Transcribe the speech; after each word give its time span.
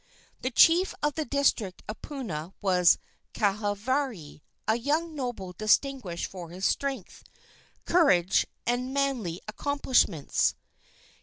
The 0.41 0.49
chief 0.49 0.95
of 1.03 1.13
the 1.13 1.25
district 1.25 1.83
of 1.87 2.01
Puna 2.01 2.55
was 2.59 2.97
Kahavari, 3.35 4.41
a 4.67 4.75
young 4.75 5.13
noble 5.13 5.53
distinguished 5.53 6.25
for 6.25 6.49
his 6.49 6.65
strength, 6.65 7.23
courage 7.85 8.47
and 8.65 8.95
manly 8.95 9.41
accomplishments. 9.47 10.55